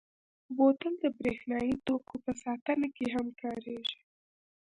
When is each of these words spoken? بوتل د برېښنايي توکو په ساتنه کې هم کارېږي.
بوتل 0.55 0.93
د 1.03 1.05
برېښنايي 1.17 1.75
توکو 1.85 2.15
په 2.23 2.31
ساتنه 2.43 2.87
کې 2.95 3.05
هم 3.15 3.27
کارېږي. 3.41 3.99